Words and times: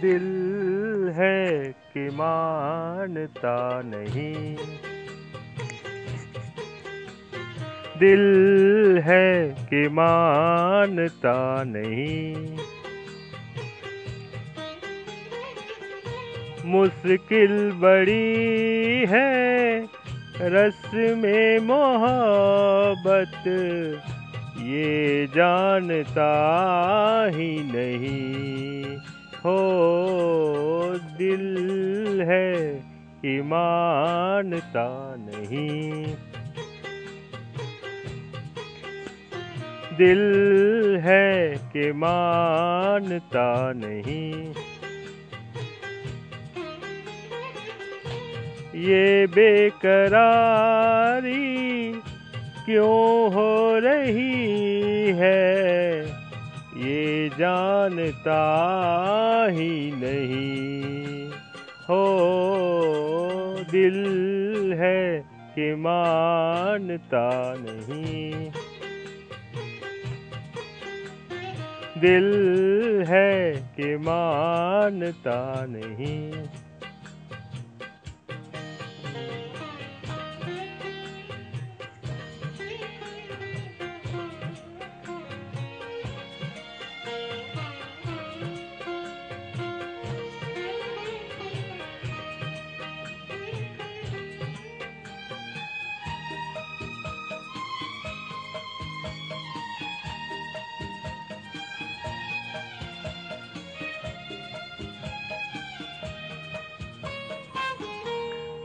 दिल 0.00 0.28
है 1.14 1.72
कि 1.72 2.00
मानता 2.00 3.82
नहीं। 3.84 4.56
दिल 7.98 8.24
है 9.04 9.48
कि 9.70 9.88
मानता 9.88 11.64
नहीं। 11.66 12.56
मुश्किल 16.64 17.70
बड़ी 17.72 19.04
है, 19.08 19.80
रस 20.40 20.90
में 20.94 21.58
मोहब्बत, 21.58 23.42
ये 24.62 25.26
जानता 25.26 26.30
ही 27.34 27.58
नहीं। 27.62 28.98
हो 29.38 29.58
दिल 31.18 32.22
है 32.22 32.54
कि 33.22 33.40
मानता 33.42 34.88
नहीं। 35.18 36.14
दिल 39.98 41.00
है 41.04 41.54
कि 41.72 41.92
मानता 41.92 43.72
नहीं। 43.76 44.52
ये 48.84 49.26
बेकरारी 49.26 51.32
क्यों 52.64 53.32
हो 53.34 53.78
रही 53.78 55.10
है? 55.10 55.87
जानता 57.28 58.40
ही 59.50 59.92
नहीं। 59.92 61.30
हो 61.90 62.28
दिल 63.70 64.74
है 64.76 65.18
कि 65.54 65.74
मानता 65.74 67.54
नहीं। 67.58 68.50
दिल 72.00 72.28
है 73.08 73.52
कि 73.76 73.96
मानता 73.96 75.66
नहीं। 75.68 76.32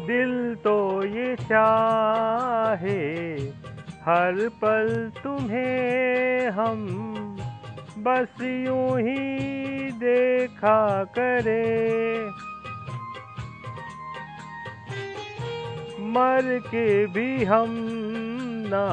दिल 0.08 0.34
तो 0.64 0.78
ये 1.06 1.36
चाहे, 1.42 3.02
हर 4.02 4.48
पल 4.62 4.90
तुम्हें 5.24 6.50
हम 6.52 6.82
बस 7.98 8.42
यूँ 8.42 9.00
ही 9.00 9.92
देखा 10.00 10.82
करे। 11.18 11.66
मर 16.14 16.60
के 16.66 16.88
भी 17.08 17.44
हम 17.44 17.72
ना 18.68 18.88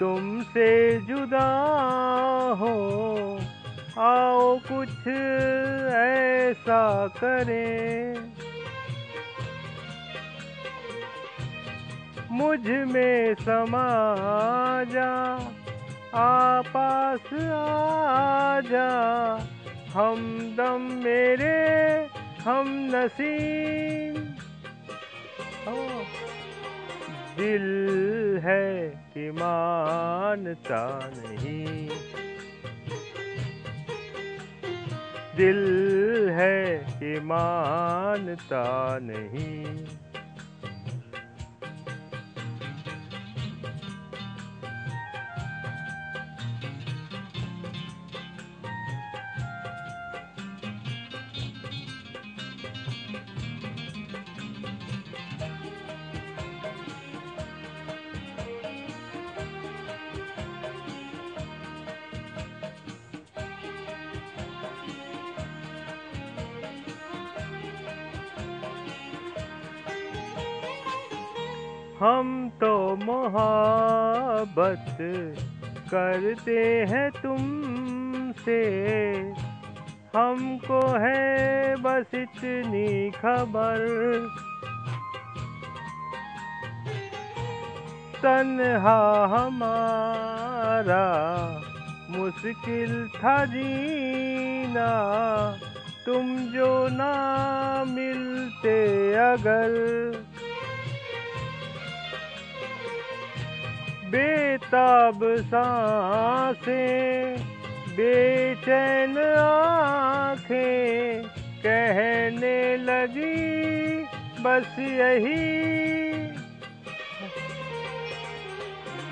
तुमसे 0.00 0.70
जुदा 1.00 1.48
हो, 2.60 2.74
आओ 4.02 4.56
कुछ 4.68 5.08
ऐसा 5.96 6.84
करें। 7.16 8.33
मुझमें 12.34 13.34
समा 13.34 13.88
जा 14.84 15.14
पास 16.62 17.34
आ 17.34 18.60
जा 18.60 18.90
हम 19.92 20.38
दम 20.58 20.80
मेरे, 21.04 22.06
हम 22.44 22.90
नसीम। 22.94 24.14
दिल 27.36 28.40
है 28.44 28.88
कि 28.88 29.30
मानता 29.30 31.10
नहीं। 31.16 31.88
दिल 35.36 35.62
है 36.30 36.76
कि 36.78 37.20
मानता 37.20 38.98
नहीं। 39.02 39.93
हम 72.00 72.52
तो 72.60 72.96
मोहब्बत 72.96 74.96
करते 75.90 76.86
हैं 76.90 77.10
तुमसे। 77.10 78.62
हमको 80.16 80.80
है 80.80 81.76
बस 81.76 82.14
इतनी 82.14 83.10
खबर। 83.10 83.78
तन्हा 88.16 89.26
हमारा 89.26 91.06
मुश्किल 92.10 93.08
था 93.08 93.44
जीना। 93.44 94.90
तुम 96.06 96.36
जो 96.36 96.88
ना 96.88 97.84
मिलते 97.88 99.14
अगर 99.14 99.70
बेताब 104.14 105.20
साँसें, 105.22 107.38
बेचैन 107.88 109.18
आँखें, 109.38 111.22
कहने 111.58 112.76
लगी 112.76 114.04
बस 114.42 114.76
यही। 114.78 115.64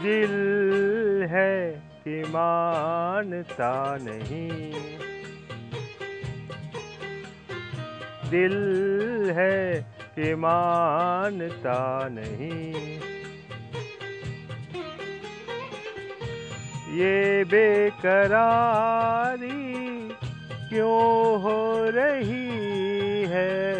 दिल 0.02 0.32
है 1.30 1.82
कि 2.04 2.22
मानता 2.28 3.98
नहीं। 4.00 4.72
दिल 8.30 9.30
है 9.30 9.86
कि 10.14 10.34
मानता 10.34 12.08
नहीं। 12.08 13.11
ये 16.92 17.44
बेकरारी 17.44 18.08
क्यों 20.68 21.40
हो 21.42 21.84
रही 21.90 22.48
है? 23.22 23.74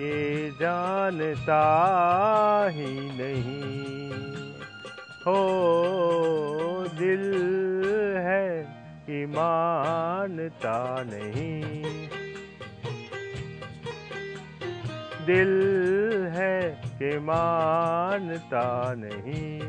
ये 0.00 0.50
जानता 0.50 1.62
ही 2.70 3.00
नहीं। 3.00 4.10
हो 5.26 5.44
दिल 6.98 7.32
है 8.18 8.62
कि 9.06 9.26
मानता 9.26 11.02
नहीं। 11.02 11.62
दिल 15.26 15.52
है 16.26 16.80
कि 16.84 17.18
मानता 17.18 18.94
नहीं। 18.94 19.60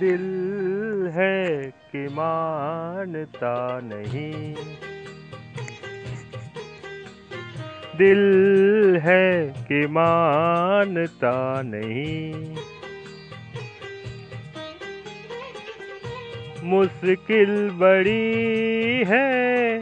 दिल 0.00 0.24
है 1.12 1.70
कि 1.92 2.08
मानता 2.08 3.80
नहीं। 3.82 4.54
दिल 7.98 8.22
है 9.02 9.46
कि 9.68 9.86
मानता 9.86 11.62
नहीं। 11.64 12.54
मुश्किल 16.64 17.70
बड़ी 17.70 19.04
है, 19.06 19.78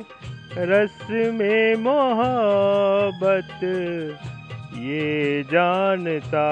रस 0.57 1.07
में 1.11 1.75
मोहब्बत, 1.75 3.61
ये 4.79 5.43
जानता 5.43 6.47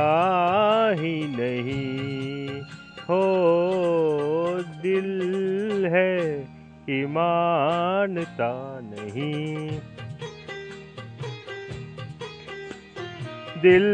ही 0.99 1.27
नहीं। 1.27 2.80
हो 3.11 4.62
दिल 4.83 5.87
है 5.93 6.19
कि 6.87 7.07
मानता 7.07 8.81
नहीं। 8.83 9.69
दिल 13.62 13.87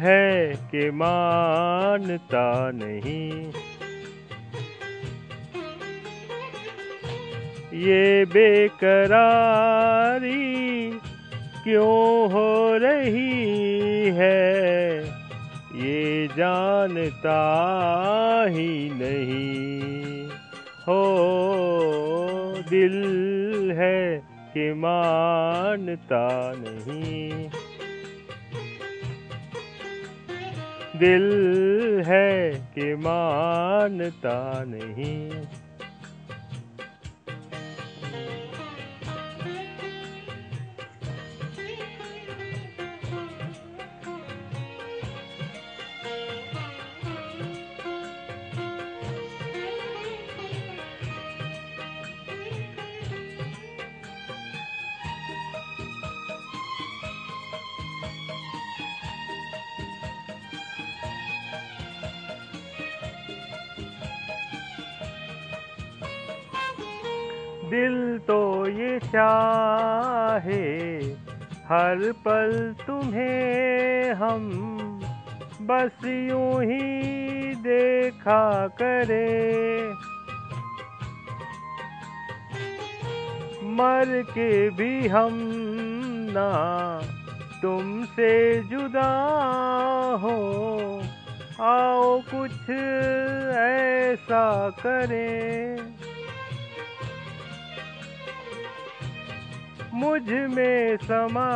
है 0.00 0.54
कि 0.70 0.90
मानता 0.90 2.70
नहीं। 2.74 3.50
ये 7.82 8.24
बेकरारी 8.24 9.04
क्यों 11.64 12.32
हो 12.32 12.76
रही 12.76 14.10
है? 14.10 14.83
जानता 16.28 17.38
ही 18.48 18.90
नहीं। 18.92 20.28
हो 20.88 21.24
दिल 22.70 23.70
है 23.76 24.18
कि 24.54 24.72
मानता 24.72 26.52
नहीं। 26.56 27.48
दिल 30.96 31.30
है 32.06 32.50
कि 32.50 32.94
मानता 32.94 34.64
नहीं। 34.66 35.30
दिल 67.70 67.96
तो 68.26 68.40
ये 68.68 68.98
चाहे, 69.06 70.64
हर 71.68 72.10
पल 72.24 72.52
तुम्हें 72.86 74.12
हम 74.14 74.50
बस 75.62 76.04
यूँ 76.04 76.62
ही 76.62 77.54
देखा 77.62 78.66
करे। 78.82 79.28
मर 83.74 84.22
के 84.28 84.52
भी 84.70 85.06
हम 85.08 85.40
ना 86.30 86.50
तुमसे 87.62 88.34
जुदा 88.70 89.10
हो, 90.22 90.36
आओ 91.62 92.20
कुछ 92.30 92.70
ऐसा 93.58 94.44
करें। 94.80 95.93
मुझमें 100.04 100.96
समा 100.96 101.50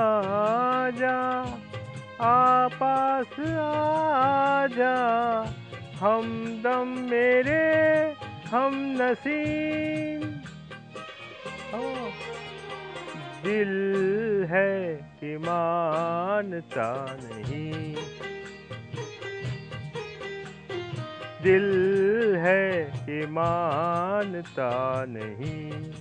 जा 0.91 1.19
पास 2.69 3.41
आ 3.41 4.67
जा 4.67 4.97
हम 6.01 6.47
दम 6.65 6.89
मेरे, 7.11 8.15
हम 8.51 8.97
नसीम। 9.01 10.29
दिल 13.45 13.73
है 14.51 14.95
कि 14.97 15.37
मानता 15.37 17.17
नहीं। 17.23 17.95
दिल 21.43 21.67
है 22.37 22.85
कि 22.85 23.27
मानता 23.27 25.05
नहीं। 25.09 25.93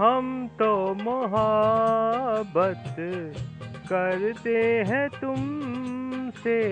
हम 0.00 0.48
तो 0.48 0.94
मोहब्बत 0.94 2.94
करते 3.88 4.84
हैं 4.88 5.08
तुमसे। 5.08 6.62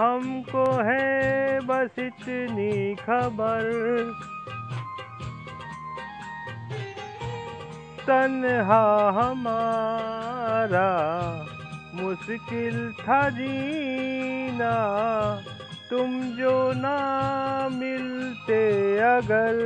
हमको 0.00 0.64
है 0.64 1.60
बस 1.60 1.98
इतनी 1.98 2.94
खबर। 2.94 3.62
तन्हा 8.06 9.10
हमारा 9.10 10.90
मुश्किल 11.94 12.92
था 12.92 13.30
जीना। 13.30 14.76
तुम 15.90 16.22
जो 16.22 16.72
ना 16.72 17.68
मिलते 17.72 18.98
अगर 18.98 19.56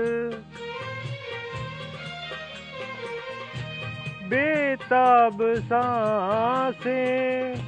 बेताब 4.31 5.39
साँसें, 5.43 7.59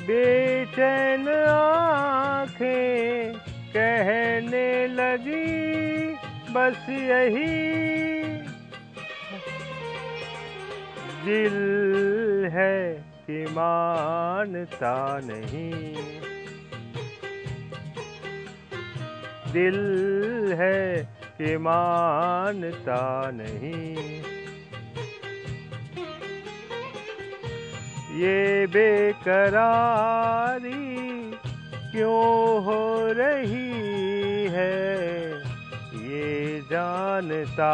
बेचैन 0.00 1.44
आँखें, 1.48 3.32
कहने 3.76 4.86
लगी, 4.86 6.14
बस 6.50 6.86
यही। 6.88 7.82
दिल 11.24 11.52
है 12.52 12.94
कि 12.94 13.46
मानता 13.50 15.20
नहीं। 15.24 15.96
दिल 19.52 20.52
है 20.52 21.08
कि 21.38 21.56
मानता 21.56 23.30
नहीं। 23.34 24.31
ये 28.12 28.66
बेकरारी 28.66 31.30
क्यों 31.92 32.64
हो 32.64 33.12
रही 33.12 34.46
है? 34.50 35.30
ये 36.10 36.60
जानता 36.60 37.72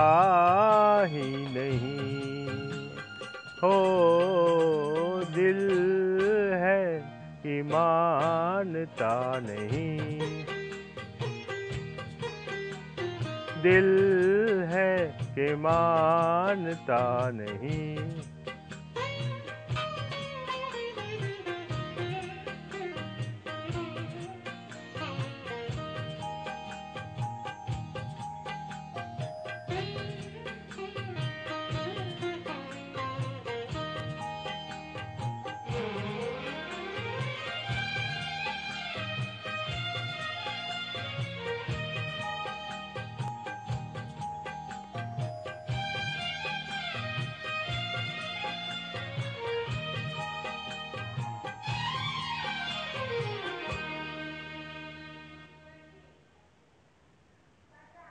ही 1.08 1.36
नहीं। 1.36 2.48
हो 3.62 5.24
दिल 5.34 5.68
है 6.54 7.12
कि 7.42 7.62
मानता 7.62 9.38
नहीं। 9.38 10.44
दिल 13.62 13.88
है 14.68 15.18
कि 15.20 15.54
मानता 15.54 17.30
नहीं। 17.34 17.98